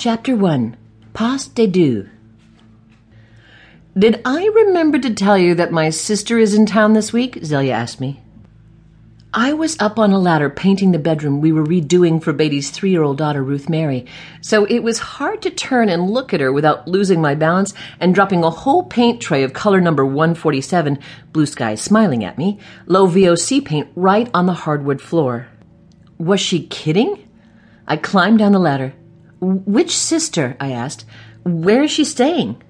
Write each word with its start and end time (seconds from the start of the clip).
Chapter 0.00 0.34
1 0.34 0.78
Pas 1.12 1.46
de 1.46 1.66
Deux. 1.66 2.08
Did 3.94 4.22
I 4.24 4.46
remember 4.46 4.98
to 4.98 5.12
tell 5.12 5.36
you 5.36 5.54
that 5.56 5.72
my 5.72 5.90
sister 5.90 6.38
is 6.38 6.54
in 6.54 6.64
town 6.64 6.94
this 6.94 7.12
week? 7.12 7.40
Zelia 7.44 7.74
asked 7.74 8.00
me. 8.00 8.22
I 9.34 9.52
was 9.52 9.78
up 9.78 9.98
on 9.98 10.10
a 10.12 10.18
ladder 10.18 10.48
painting 10.48 10.92
the 10.92 10.98
bedroom 10.98 11.42
we 11.42 11.52
were 11.52 11.66
redoing 11.66 12.22
for 12.22 12.32
Beatty's 12.32 12.70
three 12.70 12.88
year 12.88 13.02
old 13.02 13.18
daughter, 13.18 13.44
Ruth 13.44 13.68
Mary, 13.68 14.06
so 14.40 14.64
it 14.64 14.78
was 14.78 14.98
hard 14.98 15.42
to 15.42 15.50
turn 15.50 15.90
and 15.90 16.08
look 16.08 16.32
at 16.32 16.40
her 16.40 16.50
without 16.50 16.88
losing 16.88 17.20
my 17.20 17.34
balance 17.34 17.74
and 18.00 18.14
dropping 18.14 18.42
a 18.42 18.48
whole 18.48 18.84
paint 18.84 19.20
tray 19.20 19.42
of 19.42 19.52
color 19.52 19.82
number 19.82 20.06
147, 20.06 20.98
blue 21.34 21.44
sky 21.44 21.74
smiling 21.74 22.24
at 22.24 22.38
me, 22.38 22.58
low 22.86 23.06
VOC 23.06 23.62
paint 23.66 23.90
right 23.94 24.30
on 24.32 24.46
the 24.46 24.54
hardwood 24.54 25.02
floor. 25.02 25.48
Was 26.16 26.40
she 26.40 26.66
kidding? 26.68 27.28
I 27.86 27.98
climbed 27.98 28.38
down 28.38 28.52
the 28.52 28.58
ladder. 28.58 28.94
Which 29.40 29.96
sister? 29.96 30.56
I 30.60 30.72
asked. 30.72 31.04
Where 31.44 31.82
is 31.82 31.90
she 31.90 32.04
staying? 32.04 32.62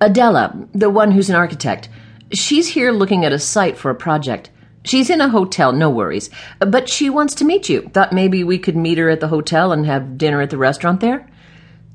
Adela, 0.00 0.66
the 0.72 0.88
one 0.88 1.10
who's 1.10 1.28
an 1.28 1.36
architect. 1.36 1.88
She's 2.32 2.68
here 2.68 2.92
looking 2.92 3.24
at 3.24 3.32
a 3.32 3.38
site 3.38 3.76
for 3.76 3.90
a 3.90 3.94
project. 3.94 4.50
She's 4.84 5.10
in 5.10 5.20
a 5.20 5.28
hotel, 5.28 5.72
no 5.72 5.90
worries. 5.90 6.30
But 6.58 6.88
she 6.88 7.10
wants 7.10 7.34
to 7.36 7.44
meet 7.44 7.68
you. 7.68 7.82
Thought 7.92 8.12
maybe 8.12 8.44
we 8.44 8.58
could 8.58 8.76
meet 8.76 8.98
her 8.98 9.10
at 9.10 9.20
the 9.20 9.28
hotel 9.28 9.72
and 9.72 9.84
have 9.84 10.16
dinner 10.16 10.40
at 10.40 10.50
the 10.50 10.56
restaurant 10.56 11.00
there? 11.00 11.28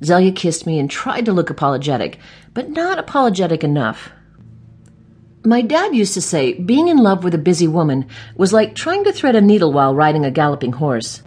Zelia 0.03 0.33
kissed 0.33 0.67
me 0.67 0.77
and 0.77 0.91
tried 0.91 1.25
to 1.25 1.33
look 1.33 1.49
apologetic, 1.49 2.19
but 2.53 2.69
not 2.69 2.99
apologetic 2.99 3.63
enough. 3.63 4.11
My 5.43 5.61
dad 5.61 5.95
used 5.95 6.13
to 6.15 6.21
say 6.21 6.53
being 6.53 6.89
in 6.89 6.97
love 6.97 7.23
with 7.23 7.33
a 7.33 7.39
busy 7.39 7.67
woman 7.67 8.07
was 8.35 8.51
like 8.51 8.75
trying 8.75 9.03
to 9.05 9.13
thread 9.13 9.35
a 9.35 9.41
needle 9.41 9.71
while 9.71 9.95
riding 9.95 10.25
a 10.25 10.31
galloping 10.31 10.73
horse. 10.73 11.23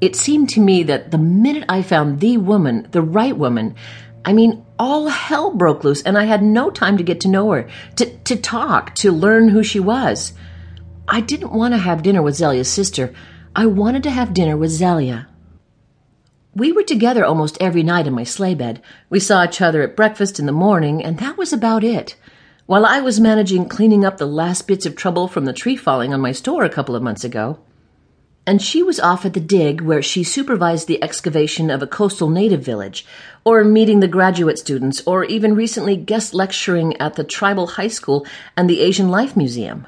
It 0.00 0.14
seemed 0.14 0.48
to 0.50 0.60
me 0.60 0.84
that 0.84 1.10
the 1.10 1.18
minute 1.18 1.64
I 1.68 1.82
found 1.82 2.20
the 2.20 2.36
woman, 2.36 2.86
the 2.92 3.02
right 3.02 3.36
woman, 3.36 3.74
I 4.24 4.32
mean, 4.32 4.64
all 4.78 5.08
hell 5.08 5.54
broke 5.54 5.82
loose 5.82 6.02
and 6.02 6.16
I 6.16 6.24
had 6.24 6.42
no 6.42 6.70
time 6.70 6.96
to 6.98 7.02
get 7.02 7.20
to 7.22 7.28
know 7.28 7.50
her, 7.50 7.68
to, 7.96 8.06
to 8.18 8.36
talk, 8.36 8.94
to 8.96 9.10
learn 9.10 9.48
who 9.48 9.62
she 9.62 9.80
was. 9.80 10.32
I 11.08 11.20
didn't 11.20 11.52
want 11.52 11.74
to 11.74 11.78
have 11.78 12.02
dinner 12.02 12.22
with 12.22 12.36
Zelia's 12.36 12.70
sister. 12.70 13.12
I 13.56 13.66
wanted 13.66 14.02
to 14.04 14.10
have 14.10 14.34
dinner 14.34 14.56
with 14.56 14.70
Zelia. 14.70 15.26
We 16.54 16.70
were 16.72 16.82
together 16.82 17.24
almost 17.24 17.56
every 17.60 17.82
night 17.82 18.06
in 18.06 18.14
my 18.14 18.24
sleigh 18.24 18.54
bed. 18.54 18.82
We 19.10 19.18
saw 19.20 19.44
each 19.44 19.60
other 19.60 19.82
at 19.82 19.96
breakfast 19.96 20.38
in 20.38 20.46
the 20.46 20.52
morning, 20.52 21.04
and 21.04 21.18
that 21.18 21.36
was 21.36 21.52
about 21.52 21.82
it. 21.82 22.16
While 22.66 22.84
I 22.84 23.00
was 23.00 23.20
managing 23.20 23.68
cleaning 23.68 24.04
up 24.04 24.18
the 24.18 24.26
last 24.26 24.66
bits 24.66 24.84
of 24.84 24.94
trouble 24.94 25.28
from 25.28 25.44
the 25.44 25.52
tree 25.52 25.76
falling 25.76 26.12
on 26.12 26.20
my 26.20 26.32
store 26.32 26.64
a 26.64 26.70
couple 26.70 26.94
of 26.94 27.02
months 27.02 27.24
ago, 27.24 27.60
and 28.48 28.62
she 28.62 28.82
was 28.82 28.98
off 28.98 29.26
at 29.26 29.34
the 29.34 29.40
dig 29.40 29.82
where 29.82 30.00
she 30.00 30.24
supervised 30.24 30.88
the 30.88 31.02
excavation 31.02 31.68
of 31.68 31.82
a 31.82 31.86
coastal 31.86 32.30
native 32.30 32.62
village, 32.62 33.04
or 33.44 33.62
meeting 33.62 34.00
the 34.00 34.08
graduate 34.08 34.58
students, 34.58 35.02
or 35.04 35.22
even 35.24 35.54
recently 35.54 35.98
guest 35.98 36.32
lecturing 36.32 36.96
at 36.96 37.16
the 37.16 37.24
tribal 37.24 37.66
high 37.66 37.88
school 37.88 38.26
and 38.56 38.68
the 38.68 38.80
Asian 38.80 39.10
Life 39.10 39.36
Museum. 39.36 39.86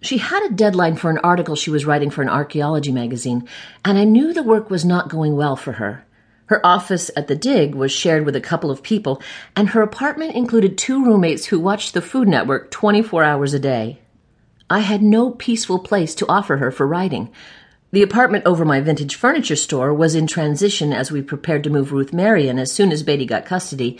She 0.00 0.18
had 0.18 0.44
a 0.44 0.54
deadline 0.54 0.94
for 0.94 1.10
an 1.10 1.18
article 1.18 1.56
she 1.56 1.72
was 1.72 1.84
writing 1.84 2.10
for 2.10 2.22
an 2.22 2.28
archaeology 2.28 2.92
magazine, 2.92 3.48
and 3.84 3.98
I 3.98 4.04
knew 4.04 4.32
the 4.32 4.44
work 4.44 4.70
was 4.70 4.84
not 4.84 5.08
going 5.08 5.34
well 5.34 5.56
for 5.56 5.72
her. 5.72 6.04
Her 6.46 6.64
office 6.64 7.10
at 7.16 7.26
the 7.26 7.34
dig 7.34 7.74
was 7.74 7.90
shared 7.90 8.24
with 8.24 8.36
a 8.36 8.40
couple 8.40 8.70
of 8.70 8.84
people, 8.84 9.20
and 9.56 9.70
her 9.70 9.82
apartment 9.82 10.36
included 10.36 10.78
two 10.78 11.04
roommates 11.04 11.46
who 11.46 11.58
watched 11.58 11.94
the 11.94 12.02
Food 12.02 12.28
Network 12.28 12.70
24 12.70 13.24
hours 13.24 13.52
a 13.52 13.58
day. 13.58 13.98
I 14.70 14.78
had 14.78 15.02
no 15.02 15.32
peaceful 15.32 15.80
place 15.80 16.14
to 16.14 16.28
offer 16.28 16.58
her 16.58 16.70
for 16.70 16.86
writing. 16.86 17.32
The 17.92 18.02
apartment 18.02 18.46
over 18.46 18.64
my 18.64 18.80
vintage 18.80 19.16
furniture 19.16 19.56
store 19.56 19.92
was 19.92 20.14
in 20.14 20.26
transition 20.26 20.92
as 20.92 21.10
we 21.10 21.22
prepared 21.22 21.64
to 21.64 21.70
move 21.70 21.92
Ruth 21.92 22.12
Mary 22.12 22.48
in 22.48 22.58
as 22.58 22.70
soon 22.70 22.92
as 22.92 23.02
Beatty 23.02 23.26
got 23.26 23.44
custody, 23.44 23.98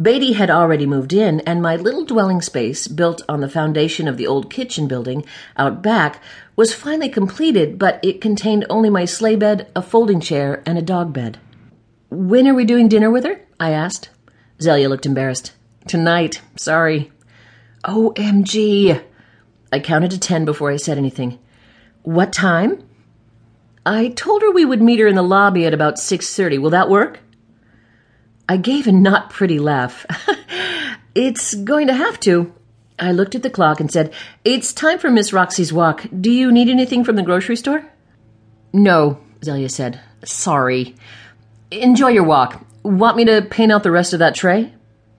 Beatty 0.00 0.32
had 0.32 0.50
already 0.50 0.86
moved 0.86 1.12
in, 1.12 1.40
and 1.40 1.60
my 1.60 1.76
little 1.76 2.04
dwelling 2.04 2.40
space, 2.40 2.86
built 2.86 3.22
on 3.28 3.40
the 3.40 3.48
foundation 3.48 4.08
of 4.08 4.16
the 4.16 4.26
old 4.26 4.50
kitchen 4.50 4.86
building 4.86 5.24
out 5.56 5.82
back, 5.82 6.22
was 6.56 6.72
finally 6.72 7.08
completed, 7.08 7.78
but 7.78 7.98
it 8.02 8.20
contained 8.20 8.64
only 8.70 8.88
my 8.88 9.04
sleigh 9.04 9.36
bed, 9.36 9.70
a 9.74 9.82
folding 9.82 10.20
chair, 10.20 10.62
and 10.64 10.78
a 10.78 10.82
dog 10.82 11.12
bed. 11.12 11.38
When 12.08 12.46
are 12.48 12.54
we 12.54 12.64
doing 12.64 12.88
dinner 12.88 13.10
with 13.10 13.24
her? 13.24 13.40
I 13.58 13.72
asked. 13.72 14.10
Zelia 14.60 14.88
looked 14.88 15.06
embarrassed. 15.06 15.52
Tonight. 15.86 16.40
Sorry. 16.56 17.10
OMG. 17.84 19.02
I 19.72 19.80
counted 19.80 20.12
to 20.12 20.20
ten 20.20 20.44
before 20.44 20.70
I 20.70 20.76
said 20.76 20.98
anything. 20.98 21.38
What 22.02 22.32
time? 22.32 22.82
I 23.84 24.08
told 24.08 24.42
her 24.42 24.50
we 24.50 24.64
would 24.64 24.82
meet 24.82 25.00
her 25.00 25.06
in 25.06 25.14
the 25.14 25.22
lobby 25.22 25.64
at 25.66 25.74
about 25.74 25.96
6:30. 25.96 26.58
Will 26.58 26.70
that 26.70 26.90
work? 26.90 27.20
I 28.48 28.56
gave 28.56 28.86
a 28.86 28.92
not 28.92 29.30
pretty 29.30 29.58
laugh. 29.58 30.04
it's 31.14 31.54
going 31.54 31.86
to 31.86 31.94
have 31.94 32.18
to. 32.20 32.52
I 32.98 33.12
looked 33.12 33.34
at 33.34 33.42
the 33.42 33.50
clock 33.50 33.80
and 33.80 33.90
said, 33.90 34.12
It's 34.44 34.72
time 34.72 34.98
for 34.98 35.10
Miss 35.10 35.32
Roxy's 35.32 35.72
walk. 35.72 36.04
Do 36.20 36.30
you 36.30 36.52
need 36.52 36.68
anything 36.68 37.04
from 37.04 37.16
the 37.16 37.22
grocery 37.22 37.56
store? 37.56 37.84
No, 38.72 39.20
Zelia 39.42 39.68
said. 39.68 40.00
Sorry. 40.24 40.96
Enjoy 41.70 42.08
your 42.08 42.24
walk. 42.24 42.64
Want 42.82 43.16
me 43.16 43.24
to 43.24 43.42
paint 43.42 43.72
out 43.72 43.82
the 43.82 43.90
rest 43.90 44.12
of 44.12 44.18
that 44.18 44.34
tray? 44.34 44.72